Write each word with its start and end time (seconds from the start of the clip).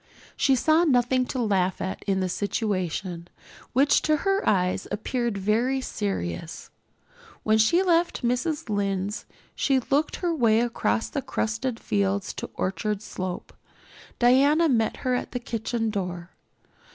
She 0.35 0.55
saw 0.55 0.83
nothing 0.83 1.27
to 1.27 1.39
laugh 1.39 1.79
at 1.79 2.01
in 2.07 2.21
the 2.21 2.27
situation, 2.27 3.27
which 3.71 4.01
to 4.01 4.17
her 4.25 4.41
eyes 4.49 4.87
appeared 4.91 5.37
very 5.37 5.79
serious. 5.79 6.71
When 7.43 7.59
she 7.59 7.83
left 7.83 8.23
Mrs. 8.23 8.67
Lynde's 8.67 9.27
she 9.53 9.79
took 9.79 10.15
her 10.15 10.33
way 10.33 10.61
across 10.61 11.07
the 11.07 11.21
crusted 11.21 11.79
fields 11.79 12.33
to 12.33 12.49
Orchard 12.55 13.03
Slope. 13.03 13.53
Diana 14.17 14.67
met 14.67 14.97
her 15.05 15.13
at 15.13 15.33
the 15.33 15.39
kitchen 15.39 15.91
door. 15.91 16.31